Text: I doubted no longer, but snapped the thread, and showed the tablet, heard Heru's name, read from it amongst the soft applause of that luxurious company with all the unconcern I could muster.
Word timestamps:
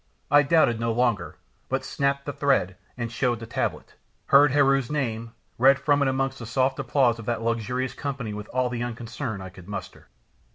I 0.31 0.41
doubted 0.41 0.79
no 0.79 0.91
longer, 0.91 1.37
but 1.69 1.85
snapped 1.85 2.25
the 2.25 2.33
thread, 2.33 2.75
and 2.97 3.11
showed 3.11 3.39
the 3.39 3.45
tablet, 3.45 3.93
heard 4.25 4.49
Heru's 4.49 4.89
name, 4.89 5.33
read 5.59 5.77
from 5.77 6.01
it 6.01 6.07
amongst 6.07 6.39
the 6.39 6.47
soft 6.47 6.79
applause 6.79 7.19
of 7.19 7.27
that 7.27 7.43
luxurious 7.43 7.93
company 7.93 8.33
with 8.33 8.47
all 8.47 8.69
the 8.69 8.81
unconcern 8.81 9.41
I 9.41 9.49
could 9.49 9.67
muster. 9.67 10.07